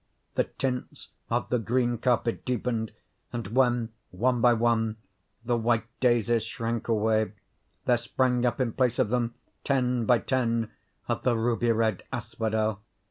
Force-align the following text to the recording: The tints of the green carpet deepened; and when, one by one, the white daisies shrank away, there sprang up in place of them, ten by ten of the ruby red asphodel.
The 0.33 0.45
tints 0.45 1.09
of 1.29 1.49
the 1.49 1.59
green 1.59 1.99
carpet 1.99 2.43
deepened; 2.43 2.91
and 3.31 3.49
when, 3.49 3.89
one 4.09 4.41
by 4.41 4.51
one, 4.53 4.97
the 5.45 5.55
white 5.55 5.85
daisies 5.99 6.41
shrank 6.43 6.87
away, 6.87 7.33
there 7.85 7.97
sprang 7.97 8.43
up 8.43 8.59
in 8.59 8.73
place 8.73 8.97
of 8.97 9.09
them, 9.09 9.35
ten 9.63 10.05
by 10.07 10.17
ten 10.17 10.71
of 11.07 11.21
the 11.21 11.37
ruby 11.37 11.71
red 11.71 12.01
asphodel. 12.11 12.81